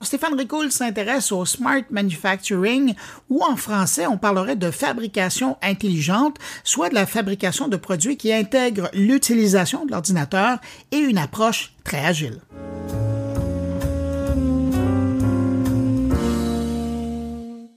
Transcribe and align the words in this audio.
Stéphane 0.00 0.34
Ricoul 0.38 0.70
s'intéresse 0.70 1.32
au 1.32 1.44
smart 1.44 1.82
manufacturing, 1.90 2.94
ou 3.28 3.42
en 3.42 3.56
français, 3.56 4.06
on 4.06 4.16
parlerait 4.16 4.56
de 4.56 4.70
fabrication 4.70 5.56
intelligente, 5.60 6.36
soit 6.62 6.88
de 6.88 6.94
la 6.94 7.06
fabrication 7.06 7.68
de 7.68 7.76
produits 7.76 8.16
qui 8.16 8.32
intègrent 8.32 8.90
l'utilisation 8.94 9.84
de 9.84 9.90
l'ordinateur 9.90 10.58
et 10.92 10.98
une 10.98 11.18
approche 11.18 11.74
très 11.82 12.04
agile. 12.04 12.40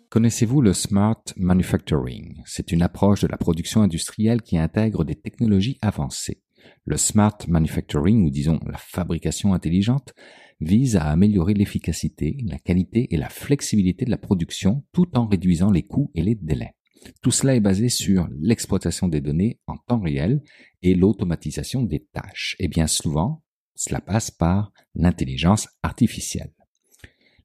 Connaissez-vous 0.09 0.61
le 0.61 0.73
smart 0.73 1.23
manufacturing? 1.37 2.43
C'est 2.45 2.71
une 2.71 2.81
approche 2.81 3.21
de 3.21 3.27
la 3.27 3.37
production 3.37 3.81
industrielle 3.81 4.41
qui 4.41 4.57
intègre 4.57 5.05
des 5.05 5.15
technologies 5.15 5.77
avancées. 5.81 6.41
Le 6.85 6.97
smart 6.97 7.37
manufacturing, 7.47 8.25
ou 8.25 8.29
disons 8.29 8.59
la 8.65 8.77
fabrication 8.77 9.53
intelligente, 9.53 10.13
vise 10.61 10.95
à 10.95 11.05
améliorer 11.05 11.53
l'efficacité, 11.53 12.37
la 12.45 12.59
qualité 12.59 13.13
et 13.13 13.17
la 13.17 13.29
flexibilité 13.29 14.05
de 14.05 14.11
la 14.11 14.17
production 14.17 14.83
tout 14.93 15.07
en 15.17 15.27
réduisant 15.27 15.71
les 15.71 15.83
coûts 15.83 16.11
et 16.15 16.21
les 16.21 16.35
délais. 16.35 16.75
Tout 17.21 17.31
cela 17.31 17.55
est 17.55 17.61
basé 17.61 17.89
sur 17.89 18.27
l'exploitation 18.39 19.07
des 19.07 19.21
données 19.21 19.59
en 19.65 19.75
temps 19.75 19.99
réel 19.99 20.41
et 20.83 20.93
l'automatisation 20.93 21.83
des 21.83 22.05
tâches. 22.13 22.55
Et 22.59 22.67
bien 22.67 22.87
souvent, 22.87 23.43
cela 23.75 24.01
passe 24.01 24.29
par 24.29 24.71
l'intelligence 24.93 25.67
artificielle. 25.81 26.53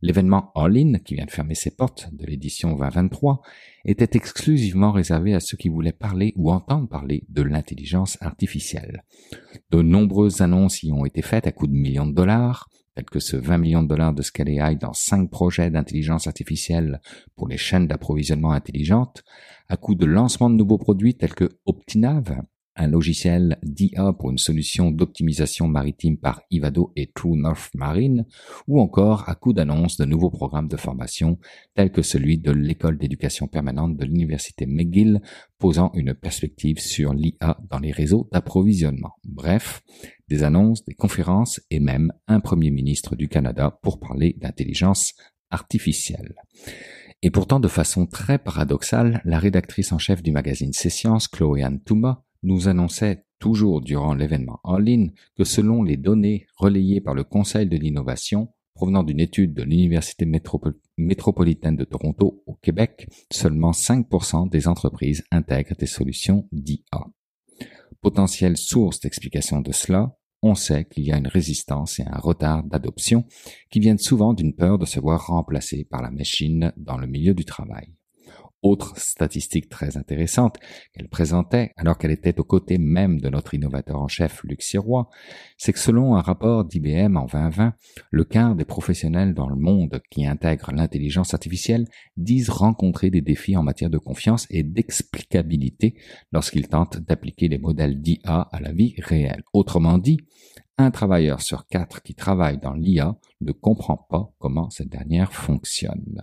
L'événement 0.02 0.52
All 0.54 0.76
In, 0.76 0.98
qui 0.98 1.14
vient 1.14 1.24
de 1.24 1.30
fermer 1.30 1.54
ses 1.54 1.70
portes 1.70 2.10
de 2.12 2.26
l'édition 2.26 2.76
2023, 2.76 3.40
était 3.86 4.16
exclusivement 4.16 4.92
réservé 4.92 5.34
à 5.34 5.40
ceux 5.40 5.56
qui 5.56 5.70
voulaient 5.70 5.92
parler 5.92 6.34
ou 6.36 6.50
entendre 6.50 6.86
parler 6.86 7.24
de 7.30 7.40
l'intelligence 7.40 8.18
artificielle. 8.20 9.04
De 9.70 9.80
nombreuses 9.80 10.42
annonces 10.42 10.82
y 10.82 10.92
ont 10.92 11.06
été 11.06 11.22
faites 11.22 11.46
à 11.46 11.52
coût 11.52 11.66
de 11.66 11.72
millions 11.72 12.06
de 12.06 12.12
dollars, 12.12 12.68
tels 12.96 13.04
que 13.04 13.20
ce 13.20 13.36
20 13.36 13.58
millions 13.58 13.82
de 13.82 13.88
dollars 13.88 14.14
de 14.14 14.22
Scale 14.22 14.48
AI 14.48 14.76
dans 14.76 14.94
cinq 14.94 15.30
projets 15.30 15.70
d'intelligence 15.70 16.26
artificielle 16.26 17.00
pour 17.36 17.46
les 17.46 17.58
chaînes 17.58 17.86
d'approvisionnement 17.86 18.52
intelligentes, 18.52 19.22
à 19.68 19.76
coût 19.76 19.94
de 19.94 20.06
lancement 20.06 20.48
de 20.48 20.56
nouveaux 20.56 20.78
produits 20.78 21.14
tels 21.14 21.34
que 21.34 21.58
Optinav, 21.66 22.42
un 22.76 22.88
logiciel 22.88 23.58
d'IA 23.62 24.12
pour 24.12 24.30
une 24.30 24.38
solution 24.38 24.90
d'optimisation 24.90 25.66
maritime 25.66 26.18
par 26.18 26.42
Ivado 26.50 26.92
et 26.94 27.10
True 27.14 27.36
North 27.36 27.70
Marine, 27.74 28.26
ou 28.68 28.80
encore 28.80 29.28
à 29.28 29.34
coup 29.34 29.52
d'annonce 29.52 29.96
de 29.96 30.04
nouveaux 30.04 30.30
programmes 30.30 30.68
de 30.68 30.76
formation 30.76 31.38
tels 31.74 31.90
que 31.90 32.02
celui 32.02 32.38
de 32.38 32.52
l'école 32.52 32.98
d'éducation 32.98 33.48
permanente 33.48 33.96
de 33.96 34.04
l'université 34.04 34.66
McGill, 34.66 35.20
posant 35.58 35.90
une 35.94 36.14
perspective 36.14 36.78
sur 36.78 37.14
l'IA 37.14 37.58
dans 37.70 37.78
les 37.78 37.92
réseaux 37.92 38.28
d'approvisionnement. 38.32 39.14
Bref, 39.24 39.82
des 40.28 40.42
annonces, 40.42 40.84
des 40.84 40.94
conférences 40.94 41.60
et 41.70 41.80
même 41.80 42.12
un 42.28 42.40
premier 42.40 42.70
ministre 42.70 43.16
du 43.16 43.28
Canada 43.28 43.78
pour 43.82 43.98
parler 43.98 44.36
d'intelligence 44.38 45.14
artificielle. 45.50 46.34
Et 47.22 47.30
pourtant, 47.30 47.60
de 47.60 47.68
façon 47.68 48.06
très 48.06 48.38
paradoxale, 48.38 49.22
la 49.24 49.38
rédactrice 49.38 49.92
en 49.92 49.98
chef 49.98 50.22
du 50.22 50.32
magazine 50.32 50.72
C'est 50.72 50.90
Sciences, 50.90 51.28
Chloé 51.28 51.62
Anne 51.62 51.80
Touma, 51.80 52.25
nous 52.46 52.68
annonçait 52.68 53.24
toujours 53.38 53.82
durant 53.82 54.14
l'événement 54.14 54.60
en 54.64 54.78
ligne 54.78 55.12
que 55.36 55.44
selon 55.44 55.82
les 55.82 55.96
données 55.96 56.46
relayées 56.56 57.00
par 57.00 57.14
le 57.14 57.24
Conseil 57.24 57.66
de 57.66 57.76
l'innovation 57.76 58.48
provenant 58.74 59.02
d'une 59.02 59.20
étude 59.20 59.54
de 59.54 59.62
l'Université 59.62 60.26
métropolitaine 60.96 61.76
de 61.76 61.84
Toronto 61.84 62.42
au 62.46 62.54
Québec, 62.54 63.08
seulement 63.32 63.70
5% 63.70 64.50
des 64.50 64.68
entreprises 64.68 65.24
intègrent 65.30 65.76
des 65.76 65.86
solutions 65.86 66.46
d'IA. 66.52 67.06
Potentielle 68.02 68.58
source 68.58 69.00
d'explication 69.00 69.60
de 69.60 69.72
cela, 69.72 70.16
on 70.42 70.54
sait 70.54 70.84
qu'il 70.84 71.04
y 71.04 71.12
a 71.12 71.16
une 71.16 71.26
résistance 71.26 71.98
et 71.98 72.04
un 72.04 72.18
retard 72.18 72.62
d'adoption 72.64 73.24
qui 73.70 73.80
viennent 73.80 73.98
souvent 73.98 74.34
d'une 74.34 74.54
peur 74.54 74.78
de 74.78 74.84
se 74.84 75.00
voir 75.00 75.26
remplacé 75.26 75.84
par 75.84 76.02
la 76.02 76.10
machine 76.10 76.72
dans 76.76 76.98
le 76.98 77.06
milieu 77.06 77.32
du 77.32 77.46
travail. 77.46 77.94
Autre 78.62 78.98
statistique 78.98 79.68
très 79.68 79.96
intéressante 79.96 80.56
qu'elle 80.92 81.08
présentait 81.08 81.72
alors 81.76 81.98
qu'elle 81.98 82.10
était 82.10 82.40
aux 82.40 82.44
côtés 82.44 82.78
même 82.78 83.20
de 83.20 83.28
notre 83.28 83.54
innovateur 83.54 84.00
en 84.00 84.08
chef 84.08 84.42
Luc 84.44 84.62
Sirois, 84.62 85.08
c'est 85.58 85.72
que 85.72 85.78
selon 85.78 86.16
un 86.16 86.20
rapport 86.20 86.64
d'IBM 86.64 87.16
en 87.16 87.26
2020, 87.26 87.74
le 88.10 88.24
quart 88.24 88.54
des 88.54 88.64
professionnels 88.64 89.34
dans 89.34 89.48
le 89.48 89.56
monde 89.56 90.00
qui 90.10 90.26
intègrent 90.26 90.72
l'intelligence 90.72 91.34
artificielle 91.34 91.86
disent 92.16 92.50
rencontrer 92.50 93.10
des 93.10 93.20
défis 93.20 93.56
en 93.56 93.62
matière 93.62 93.90
de 93.90 93.98
confiance 93.98 94.46
et 94.50 94.62
d'explicabilité 94.62 95.94
lorsqu'ils 96.32 96.68
tentent 96.68 96.98
d'appliquer 96.98 97.48
les 97.48 97.58
modèles 97.58 98.00
d'IA 98.00 98.48
à 98.50 98.60
la 98.60 98.72
vie 98.72 98.94
réelle. 98.98 99.44
Autrement 99.52 99.98
dit, 99.98 100.18
un 100.78 100.90
travailleur 100.90 101.40
sur 101.40 101.66
quatre 101.66 102.02
qui 102.02 102.14
travaille 102.14 102.58
dans 102.58 102.74
l'IA 102.74 103.16
ne 103.40 103.52
comprend 103.52 103.96
pas 103.96 104.32
comment 104.38 104.70
cette 104.70 104.88
dernière 104.88 105.32
fonctionne. 105.32 106.22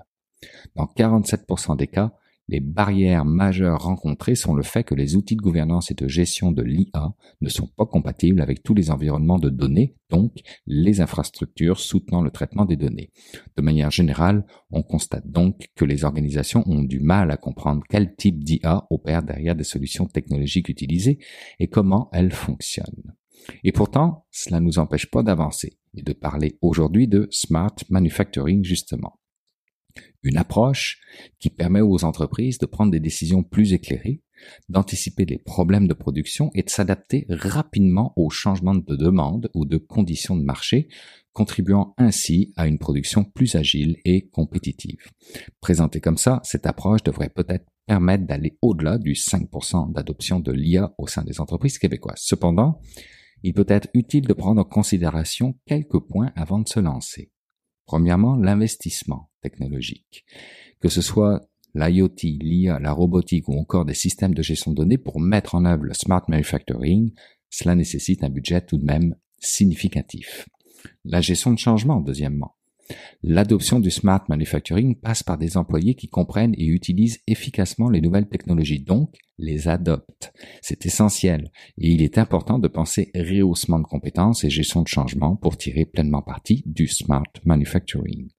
Dans 0.76 0.86
47% 0.86 1.78
des 1.78 1.88
cas, 1.88 2.14
les 2.54 2.60
barrières 2.60 3.26
majeures 3.26 3.82
rencontrées 3.82 4.36
sont 4.36 4.54
le 4.54 4.62
fait 4.62 4.84
que 4.84 4.94
les 4.94 5.16
outils 5.16 5.36
de 5.36 5.42
gouvernance 5.42 5.90
et 5.90 5.96
de 5.96 6.08
gestion 6.08 6.52
de 6.52 6.62
l'IA 6.62 7.16
ne 7.42 7.50
sont 7.50 7.66
pas 7.66 7.88
compatibles 7.88 8.42
avec 8.42 8.62
tous 8.62 8.76
les 8.76 8.92
environnements 8.92 9.40
de 9.40 9.50
données, 9.50 9.96
donc 10.12 10.36
les 10.68 11.02
infrastructures 11.02 11.80
soutenant 11.80 12.22
le 12.22 12.30
traitement 12.30 12.66
des 12.66 12.76
données. 12.76 13.10
De 13.58 13.64
manière 13.64 13.90
générale, 13.90 14.46
on 14.70 14.84
constate 14.84 15.28
donc 15.28 15.66
que 15.76 15.84
les 15.84 16.04
organisations 16.04 16.62
ont 16.68 16.84
du 16.84 17.00
mal 17.00 17.32
à 17.32 17.38
comprendre 17.38 17.82
quel 17.90 18.16
type 18.16 18.44
d'IA 18.44 18.86
opère 18.92 19.24
derrière 19.24 19.56
des 19.56 19.64
solutions 19.64 20.06
technologiques 20.06 20.70
utilisées 20.70 21.18
et 21.58 21.68
comment 21.68 22.10
elles 22.14 22.34
fonctionnent. 22.34 23.16
Et 23.64 23.72
pourtant, 23.72 24.28
cela 24.30 24.60
ne 24.60 24.66
nous 24.66 24.78
empêche 24.78 25.10
pas 25.10 25.24
d'avancer 25.24 25.80
et 25.96 26.04
de 26.04 26.14
parler 26.14 26.60
aujourd'hui 26.62 27.08
de 27.08 27.28
smart 27.32 27.76
manufacturing 27.90 28.64
justement 28.64 29.20
une 30.24 30.38
approche 30.38 31.00
qui 31.40 31.50
permet 31.50 31.82
aux 31.82 32.04
entreprises 32.04 32.58
de 32.58 32.66
prendre 32.66 32.92
des 32.92 33.00
décisions 33.00 33.44
plus 33.44 33.74
éclairées, 33.74 34.22
d'anticiper 34.70 35.26
les 35.26 35.38
problèmes 35.38 35.88
de 35.88 35.94
production 35.94 36.52
et 36.54 36.64
de 36.64 36.70
s'adapter 36.70 37.26
rapidement 37.30 38.14
aux 38.16 38.30
changements 38.30 38.76
de 38.76 38.96
demande 38.96 39.50
ou 39.54 39.66
de 39.66 39.78
conditions 39.78 40.36
de 40.36 40.44
marché, 40.44 40.88
contribuant 41.34 41.94
ainsi 41.98 42.54
à 42.56 42.68
une 42.68 42.78
production 42.78 43.24
plus 43.24 43.56
agile 43.56 43.98
et 44.06 44.28
compétitive. 44.30 45.10
Présentée 45.62 46.00
comme 46.00 46.18
ça, 46.18 46.42
cette 46.44 46.66
approche 46.66 47.04
devrait 47.04 47.30
peut-être 47.30 47.66
permettre 47.86 48.26
d'aller 48.26 48.58
au-delà 48.62 48.98
du 48.98 49.14
5% 49.14 49.92
d'adoption 49.92 50.40
de 50.40 50.52
l'IA 50.52 50.94
au 50.98 51.08
sein 51.08 51.24
des 51.24 51.42
entreprises 51.42 51.80
québécoises. 51.80 52.22
Cependant, 52.22 52.80
il 53.42 53.54
peut 53.54 53.66
être 53.68 53.90
utile 53.94 54.26
de 54.26 54.34
prendre 54.34 54.62
en 54.62 54.66
considération 54.66 55.56
quelques 55.66 56.00
points 56.00 56.32
avant 56.36 56.60
de 56.60 56.70
se 56.70 56.80
lancer. 56.80 57.33
Premièrement, 57.86 58.36
l'investissement 58.36 59.30
technologique. 59.42 60.26
Que 60.80 60.90
ce 60.90 61.02
soit 61.02 61.42
l'IoT, 61.76 62.16
l'IA, 62.24 62.80
la 62.80 62.92
robotique 62.92 63.48
ou 63.50 63.58
encore 63.58 63.86
des 63.86 63.94
systèmes 63.94 64.34
de 64.34 64.42
gestion 64.42 64.72
de 64.72 64.78
données 64.78 64.98
pour 64.98 65.20
mettre 65.20 65.56
en 65.56 65.66
œuvre 65.66 65.84
le 65.84 65.94
smart 65.94 66.24
manufacturing, 66.28 67.14
cela 67.50 67.76
nécessite 67.76 68.24
un 68.24 68.30
budget 68.30 68.62
tout 68.62 68.78
de 68.78 68.86
même 68.86 69.16
significatif. 69.40 70.48
La 71.06 71.22
gestion 71.22 71.52
de 71.52 71.60
changement, 71.60 72.02
deuxièmement. 72.02 72.56
L'adoption 73.22 73.80
du 73.80 73.90
smart 73.90 74.24
manufacturing 74.28 74.96
passe 74.96 75.24
par 75.24 75.38
des 75.38 75.56
employés 75.58 75.96
qui 75.96 76.10
comprennent 76.10 76.54
et 76.58 76.66
utilisent 76.66 77.22
efficacement 77.28 77.90
les 77.90 78.02
nouvelles 78.02 78.28
technologies, 78.28 78.82
donc 78.82 79.16
les 79.38 79.68
adoptent. 79.68 80.34
C'est 80.62 80.86
essentiel 80.86 81.52
et 81.78 81.90
il 81.90 82.02
est 82.02 82.18
important 82.18 82.60
de 82.60 82.68
penser 82.68 83.12
rehaussement 83.16 83.80
de 83.80 83.86
compétences 83.86 84.44
et 84.44 84.50
gestion 84.50 84.82
de 84.82 84.88
changement 84.88 85.36
pour 85.36 85.58
tirer 85.58 85.86
pleinement 85.86 86.22
parti 86.22 86.64
du 86.66 86.88
smart 86.88 87.24
manufacturing. 87.46 88.30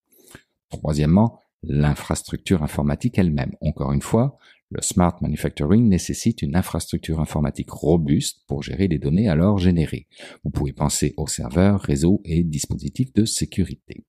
Troisièmement, 0.68 1.38
l'infrastructure 1.62 2.62
informatique 2.62 3.18
elle-même. 3.18 3.56
Encore 3.60 3.92
une 3.92 4.02
fois, 4.02 4.38
le 4.70 4.82
smart 4.82 5.16
manufacturing 5.20 5.88
nécessite 5.88 6.42
une 6.42 6.56
infrastructure 6.56 7.20
informatique 7.20 7.70
robuste 7.70 8.42
pour 8.46 8.62
gérer 8.62 8.88
les 8.88 8.98
données 8.98 9.28
alors 9.28 9.58
générées. 9.58 10.08
Vous 10.42 10.50
pouvez 10.50 10.72
penser 10.72 11.14
aux 11.16 11.28
serveurs, 11.28 11.80
réseaux 11.80 12.20
et 12.24 12.42
dispositifs 12.42 13.12
de 13.12 13.24
sécurité. 13.24 14.04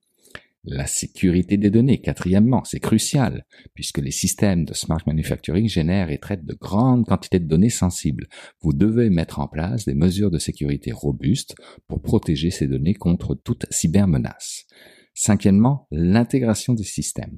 La 0.67 0.87
sécurité 0.87 1.57
des 1.57 1.69
données, 1.69 2.01
quatrièmement, 2.01 2.63
c'est 2.63 2.79
crucial, 2.79 3.45
puisque 3.75 3.99
les 3.99 4.09
systèmes 4.09 4.65
de 4.65 4.73
smart 4.73 5.01
manufacturing 5.05 5.69
génèrent 5.69 6.09
et 6.09 6.17
traitent 6.17 6.45
de 6.45 6.55
grandes 6.55 7.05
quantités 7.05 7.39
de 7.39 7.47
données 7.47 7.69
sensibles. 7.69 8.27
Vous 8.61 8.73
devez 8.73 9.11
mettre 9.11 9.39
en 9.39 9.47
place 9.47 9.85
des 9.85 9.93
mesures 9.93 10.31
de 10.31 10.39
sécurité 10.39 10.91
robustes 10.91 11.53
pour 11.87 12.01
protéger 12.01 12.49
ces 12.49 12.67
données 12.67 12.95
contre 12.95 13.35
toute 13.35 13.67
cybermenace. 13.69 14.65
Cinquièmement, 15.13 15.87
l'intégration 15.91 16.73
des 16.73 16.83
systèmes, 16.83 17.37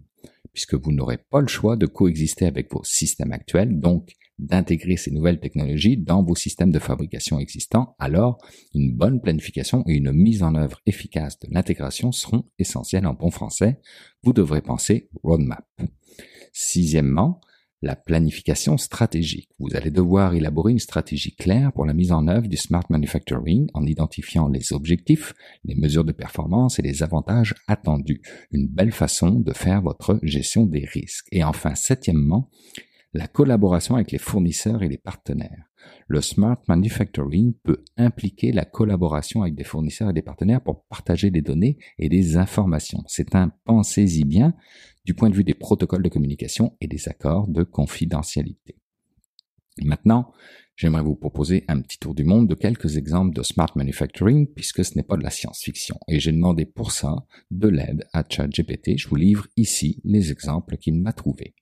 puisque 0.54 0.76
vous 0.76 0.94
n'aurez 0.94 1.18
pas 1.18 1.42
le 1.42 1.48
choix 1.48 1.76
de 1.76 1.86
coexister 1.86 2.46
avec 2.46 2.72
vos 2.72 2.84
systèmes 2.86 3.34
actuels, 3.34 3.78
donc 3.78 4.14
d'intégrer 4.40 4.98
ces 4.98 5.12
nouvelles 5.12 5.40
technologies 5.40 5.98
dans 5.98 6.24
vos 6.24 6.36
systèmes 6.36 6.72
de 6.72 6.80
fabrication 6.80 7.40
existants, 7.40 7.96
alors 8.00 8.38
une 8.74 8.94
bonne 8.94 9.22
planification 9.22 9.84
et 9.88 9.94
une 9.94 10.12
mise 10.12 10.44
en 10.44 10.56
œuvre 10.56 10.80
efficace 10.86 11.40
de 11.40 11.48
l'intégration 11.52 12.12
seront 12.12 12.46
essentielles 12.60 13.08
en 13.08 13.14
bon 13.14 13.32
français. 13.32 13.80
Vous 14.24 14.34
devrez 14.34 14.62
penser 14.62 15.10
roadmap. 15.24 15.66
Sixièmement, 16.54 17.42
la 17.82 17.96
planification 17.96 18.78
stratégique. 18.78 19.50
Vous 19.60 19.76
allez 19.76 19.92
devoir 19.92 20.34
élaborer 20.34 20.72
une 20.72 20.80
stratégie 20.80 21.36
claire 21.36 21.72
pour 21.74 21.86
la 21.86 21.94
mise 21.94 22.12
en 22.12 22.28
œuvre 22.28 22.48
du 22.48 22.58
smart 22.58 22.86
manufacturing 22.90 23.70
en 23.74 23.86
identifiant 23.86 24.48
les 24.48 24.74
objectifs, 24.74 25.34
les 25.64 25.76
mesures 25.76 26.04
de 26.04 26.12
performance 26.12 26.80
et 26.80 26.82
les 26.82 27.04
avantages 27.04 27.54
attendus. 27.68 28.22
Une 28.52 28.68
belle 28.68 28.92
façon 28.92 29.40
de 29.40 29.54
faire 29.54 29.82
votre 29.82 30.20
gestion 30.24 30.66
des 30.66 30.86
risques. 30.86 31.28
Et 31.32 31.44
enfin, 31.44 31.76
septièmement, 31.76 32.50
la 33.14 33.28
collaboration 33.28 33.96
avec 33.96 34.12
les 34.12 34.18
fournisseurs 34.18 34.84
et 34.84 34.90
les 34.90 34.98
partenaires. 34.98 35.66
Le 36.08 36.22
smart 36.22 36.62
manufacturing 36.68 37.54
peut 37.64 37.84
impliquer 37.98 38.52
la 38.52 38.66
collaboration 38.66 39.42
avec 39.42 39.56
des 39.56 39.64
fournisseurs 39.64 40.10
et 40.10 40.14
des 40.14 40.22
partenaires 40.22 40.62
pour 40.62 40.84
partager 40.86 41.32
des 41.32 41.42
données 41.42 41.78
et 41.98 42.10
des 42.10 42.38
informations. 42.38 43.04
C'est 43.08 43.36
un 43.36 43.52
pensez-y 43.66 44.26
bien 44.26 44.54
du 45.06 45.14
point 45.14 45.30
de 45.30 45.36
vue 45.36 45.44
des 45.44 45.54
protocoles 45.54 46.04
de 46.04 46.10
communication 46.10 46.76
et 46.82 46.88
des 46.88 47.08
accords 47.08 47.48
de 47.48 47.64
confidentialité. 47.64 48.76
Maintenant, 49.84 50.32
j'aimerais 50.76 51.04
vous 51.04 51.16
proposer 51.16 51.64
un 51.68 51.82
petit 51.82 52.00
tour 52.00 52.14
du 52.14 52.24
monde 52.24 52.48
de 52.48 52.56
quelques 52.56 52.98
exemples 52.98 53.36
de 53.36 53.44
smart 53.44 53.72
manufacturing 53.76 54.48
puisque 54.48 54.84
ce 54.84 54.96
n'est 54.96 55.04
pas 55.04 55.18
de 55.18 55.24
la 55.24 55.30
science-fiction 55.30 55.98
et 56.08 56.20
j'ai 56.20 56.32
demandé 56.32 56.66
pour 56.66 56.92
ça 56.92 57.26
de 57.52 57.68
l'aide 57.68 58.08
à 58.14 58.24
ChatGPT. 58.28 58.98
Je 58.98 59.08
vous 59.08 59.16
livre 59.16 59.48
ici 59.56 60.02
les 60.04 60.32
exemples 60.32 60.78
qu'il 60.78 61.00
m'a 61.00 61.14
trouvés. 61.14 61.56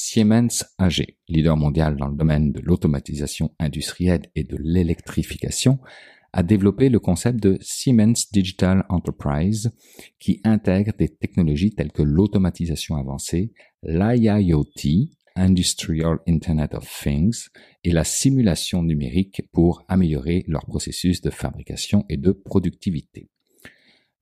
Siemens 0.00 0.64
AG, 0.78 1.16
leader 1.26 1.56
mondial 1.56 1.96
dans 1.96 2.06
le 2.06 2.14
domaine 2.14 2.52
de 2.52 2.60
l'automatisation 2.60 3.50
industrielle 3.58 4.30
et 4.36 4.44
de 4.44 4.56
l'électrification, 4.56 5.80
a 6.32 6.44
développé 6.44 6.88
le 6.88 7.00
concept 7.00 7.42
de 7.42 7.58
Siemens 7.60 8.30
Digital 8.32 8.84
Enterprise 8.90 9.72
qui 10.20 10.40
intègre 10.44 10.92
des 10.96 11.08
technologies 11.08 11.74
telles 11.74 11.90
que 11.90 12.04
l'automatisation 12.04 12.94
avancée, 12.94 13.52
l'IIoT, 13.82 15.08
Industrial 15.34 16.18
Internet 16.28 16.74
of 16.74 16.88
Things, 17.02 17.48
et 17.82 17.90
la 17.90 18.04
simulation 18.04 18.84
numérique 18.84 19.42
pour 19.52 19.84
améliorer 19.88 20.44
leur 20.46 20.64
processus 20.64 21.22
de 21.22 21.30
fabrication 21.30 22.04
et 22.08 22.18
de 22.18 22.30
productivité. 22.30 23.30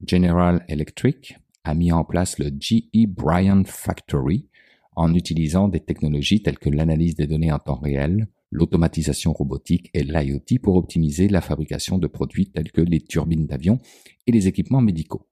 General 0.07 0.65
Electric 0.69 1.37
a 1.65 1.75
mis 1.75 1.93
en 1.93 2.05
place 2.05 2.39
le 2.39 2.49
GE 2.49 3.07
Bryant 3.09 3.65
Factory 3.67 4.49
en 4.97 5.15
utilisant 5.15 5.69
des 5.69 5.81
technologies 5.81 6.43
telles 6.43 6.59
que 6.59 6.71
l'analyse 6.71 7.15
des 7.15 7.27
données 7.27 7.53
en 7.53 7.59
temps 7.59 7.79
réel, 7.79 8.27
l'automatisation 8.51 9.33
robotique 9.33 9.91
et 9.95 10.03
l'IoT 10.03 10.59
pour 10.63 10.77
optimiser 10.77 11.29
la 11.29 11.41
fabrication 11.41 11.99
de 11.99 12.07
produits 12.07 12.51
tels 12.51 12.73
que 12.73 12.81
les 12.81 13.01
turbines 13.01 13.47
d'avion 13.47 13.79
et 14.27 14.33
les 14.33 14.49
équipements 14.49 14.81
médicaux. 14.81 15.29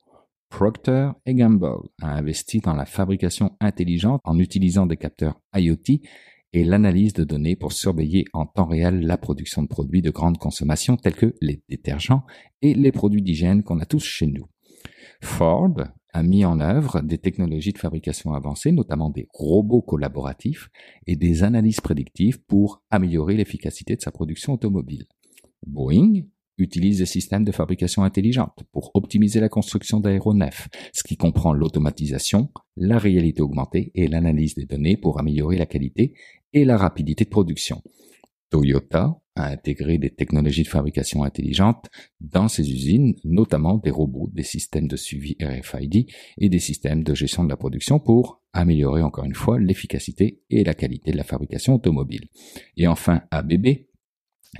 Procter 0.50 1.10
Gamble 1.26 1.88
a 2.00 2.16
investi 2.16 2.60
dans 2.60 2.74
la 2.74 2.86
fabrication 2.86 3.56
intelligente 3.60 4.20
en 4.24 4.38
utilisant 4.38 4.86
des 4.86 4.96
capteurs 4.96 5.40
IoT 5.56 6.00
et 6.52 6.62
l'analyse 6.62 7.14
de 7.14 7.24
données 7.24 7.56
pour 7.56 7.72
surveiller 7.72 8.26
en 8.32 8.46
temps 8.46 8.66
réel 8.66 9.00
la 9.00 9.16
production 9.16 9.62
de 9.62 9.66
produits 9.66 10.02
de 10.02 10.10
grande 10.10 10.38
consommation 10.38 10.96
tels 10.96 11.16
que 11.16 11.34
les 11.40 11.62
détergents 11.68 12.22
et 12.62 12.74
les 12.74 12.92
produits 12.92 13.22
d'hygiène 13.22 13.64
qu'on 13.64 13.80
a 13.80 13.86
tous 13.86 14.04
chez 14.04 14.26
nous. 14.26 14.46
Ford 15.20 15.74
a 16.12 16.22
mis 16.22 16.44
en 16.44 16.60
œuvre 16.60 17.00
des 17.00 17.18
technologies 17.18 17.72
de 17.72 17.78
fabrication 17.78 18.34
avancées, 18.34 18.70
notamment 18.70 19.10
des 19.10 19.26
robots 19.32 19.82
collaboratifs 19.82 20.70
et 21.06 21.16
des 21.16 21.42
analyses 21.42 21.80
prédictives 21.80 22.40
pour 22.42 22.82
améliorer 22.90 23.36
l'efficacité 23.36 23.96
de 23.96 24.00
sa 24.00 24.12
production 24.12 24.52
automobile. 24.52 25.06
Boeing 25.66 26.22
utilise 26.56 26.98
des 26.98 27.06
systèmes 27.06 27.44
de 27.44 27.50
fabrication 27.50 28.04
intelligente 28.04 28.62
pour 28.70 28.92
optimiser 28.94 29.40
la 29.40 29.48
construction 29.48 29.98
d'aéronefs, 29.98 30.68
ce 30.92 31.02
qui 31.02 31.16
comprend 31.16 31.52
l'automatisation, 31.52 32.50
la 32.76 32.98
réalité 32.98 33.42
augmentée 33.42 33.90
et 33.96 34.06
l'analyse 34.06 34.54
des 34.54 34.66
données 34.66 34.96
pour 34.96 35.18
améliorer 35.18 35.56
la 35.56 35.66
qualité 35.66 36.14
et 36.52 36.64
la 36.64 36.76
rapidité 36.76 37.24
de 37.24 37.30
production. 37.30 37.82
Toyota 38.50 39.20
a 39.36 39.48
intégré 39.48 39.98
des 39.98 40.10
technologies 40.10 40.62
de 40.62 40.68
fabrication 40.68 41.24
intelligentes 41.24 41.88
dans 42.20 42.48
ses 42.48 42.70
usines, 42.70 43.14
notamment 43.24 43.78
des 43.78 43.90
robots, 43.90 44.30
des 44.32 44.42
systèmes 44.42 44.88
de 44.88 44.96
suivi 44.96 45.36
RFID 45.42 46.06
et 46.38 46.48
des 46.48 46.58
systèmes 46.58 47.02
de 47.02 47.14
gestion 47.14 47.44
de 47.44 47.48
la 47.48 47.56
production 47.56 47.98
pour 47.98 48.42
améliorer 48.52 49.02
encore 49.02 49.24
une 49.24 49.34
fois 49.34 49.58
l'efficacité 49.58 50.42
et 50.50 50.64
la 50.64 50.74
qualité 50.74 51.10
de 51.10 51.16
la 51.16 51.24
fabrication 51.24 51.74
automobile. 51.74 52.28
Et 52.76 52.86
enfin, 52.86 53.22
ABB, 53.30 53.86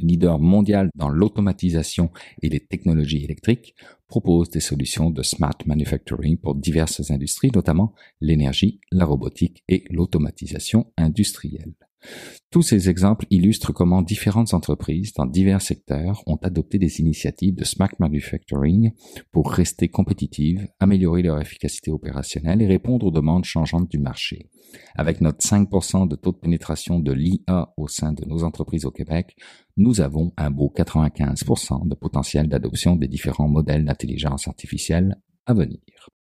leader 0.00 0.40
mondial 0.40 0.90
dans 0.94 1.08
l'automatisation 1.08 2.10
et 2.42 2.48
les 2.48 2.60
technologies 2.60 3.24
électriques, 3.24 3.74
propose 4.08 4.50
des 4.50 4.60
solutions 4.60 5.10
de 5.10 5.22
smart 5.22 5.56
manufacturing 5.66 6.36
pour 6.36 6.54
diverses 6.54 7.10
industries, 7.10 7.50
notamment 7.54 7.94
l'énergie, 8.20 8.80
la 8.90 9.04
robotique 9.04 9.62
et 9.68 9.84
l'automatisation 9.90 10.92
industrielle. 10.96 11.74
Tous 12.50 12.62
ces 12.62 12.88
exemples 12.88 13.26
illustrent 13.30 13.72
comment 13.72 14.00
différentes 14.00 14.54
entreprises 14.54 15.12
dans 15.14 15.26
divers 15.26 15.60
secteurs 15.60 16.22
ont 16.26 16.36
adopté 16.36 16.78
des 16.78 17.00
initiatives 17.00 17.56
de 17.56 17.64
smart 17.64 17.90
manufacturing 17.98 18.92
pour 19.32 19.50
rester 19.50 19.88
compétitives, 19.88 20.68
améliorer 20.78 21.22
leur 21.22 21.40
efficacité 21.40 21.90
opérationnelle 21.90 22.62
et 22.62 22.66
répondre 22.66 23.06
aux 23.06 23.10
demandes 23.10 23.44
changeantes 23.44 23.90
du 23.90 23.98
marché. 23.98 24.50
Avec 24.94 25.20
notre 25.20 25.44
5% 25.44 26.06
de 26.06 26.16
taux 26.16 26.32
de 26.32 26.38
pénétration 26.38 27.00
de 27.00 27.12
l'IA 27.12 27.72
au 27.76 27.88
sein 27.88 28.12
de 28.12 28.24
nos 28.24 28.44
entreprises 28.44 28.84
au 28.84 28.90
Québec, 28.90 29.36
nous 29.76 30.00
avons 30.00 30.32
un 30.36 30.50
beau 30.50 30.72
95% 30.76 31.88
de 31.88 31.94
potentiel 31.94 32.48
d'adoption 32.48 32.96
des 32.96 33.08
différents 33.08 33.48
modèles 33.48 33.84
d'intelligence 33.84 34.46
artificielle 34.46 35.16
à 35.46 35.54
venir. 35.54 35.80